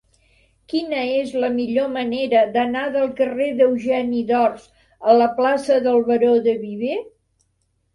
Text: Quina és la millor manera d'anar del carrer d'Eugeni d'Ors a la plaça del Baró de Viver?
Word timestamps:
Quina 0.71 1.03
és 1.17 1.33
la 1.43 1.49
millor 1.57 1.91
manera 1.99 2.41
d'anar 2.57 2.87
del 2.97 3.13
carrer 3.21 3.53
d'Eugeni 3.63 4.25
d'Ors 4.33 4.67
a 5.15 5.19
la 5.23 5.33
plaça 5.41 5.83
del 5.89 6.07
Baró 6.13 6.37
de 6.51 6.61
Viver? 6.69 7.03